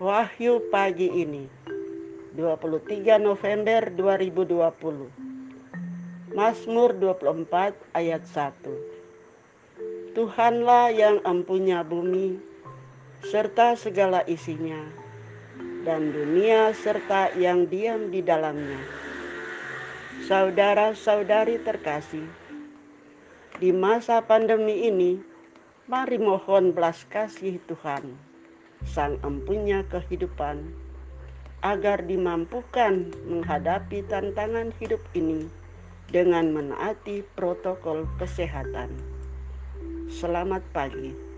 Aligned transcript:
Wahyu 0.00 0.64
pagi 0.72 1.12
ini 1.12 1.44
23 2.32 3.20
November 3.20 3.92
2020 3.92 6.32
Mazmur 6.32 6.96
24 6.96 7.76
ayat 7.92 8.24
1 8.24 10.16
Tuhanlah 10.16 10.88
yang 10.88 11.20
empunya 11.20 11.84
bumi 11.84 12.40
serta 13.28 13.76
segala 13.76 14.24
isinya 14.24 14.80
dan 15.84 16.16
dunia 16.16 16.72
serta 16.72 17.36
yang 17.36 17.68
diam 17.68 18.08
di 18.08 18.24
dalamnya. 18.24 18.80
Saudara-saudari 20.24 21.60
terkasih 21.60 22.24
di 23.60 23.68
masa 23.68 24.24
pandemi 24.24 24.88
ini 24.88 25.20
mari 25.84 26.16
mohon 26.16 26.72
belas 26.72 27.04
kasih 27.04 27.60
Tuhan 27.68 28.29
Sang 28.84 29.20
empunya 29.20 29.84
kehidupan, 29.88 30.72
agar 31.60 32.04
dimampukan 32.08 33.12
menghadapi 33.28 34.00
tantangan 34.08 34.72
hidup 34.80 35.00
ini 35.12 35.44
dengan 36.08 36.50
menaati 36.50 37.22
protokol 37.36 38.08
kesehatan. 38.16 38.96
Selamat 40.10 40.64
pagi. 40.74 41.29